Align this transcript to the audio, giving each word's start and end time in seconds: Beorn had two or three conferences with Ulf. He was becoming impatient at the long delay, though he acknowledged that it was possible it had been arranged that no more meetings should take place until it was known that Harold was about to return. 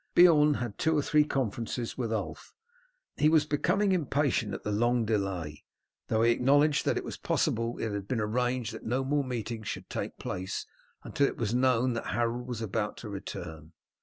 Beorn 0.15 0.55
had 0.55 0.79
two 0.79 0.97
or 0.97 1.03
three 1.03 1.23
conferences 1.25 1.95
with 1.95 2.11
Ulf. 2.11 2.55
He 3.17 3.29
was 3.29 3.45
becoming 3.45 3.91
impatient 3.91 4.51
at 4.51 4.63
the 4.63 4.71
long 4.71 5.05
delay, 5.05 5.63
though 6.07 6.23
he 6.23 6.31
acknowledged 6.31 6.85
that 6.85 6.97
it 6.97 7.03
was 7.03 7.17
possible 7.17 7.77
it 7.77 7.91
had 7.91 8.07
been 8.07 8.19
arranged 8.19 8.73
that 8.73 8.83
no 8.83 9.03
more 9.03 9.23
meetings 9.23 9.67
should 9.67 9.91
take 9.91 10.17
place 10.17 10.65
until 11.03 11.27
it 11.27 11.37
was 11.37 11.53
known 11.53 11.93
that 11.93 12.07
Harold 12.07 12.47
was 12.47 12.63
about 12.63 12.97
to 12.97 13.09
return. 13.09 13.73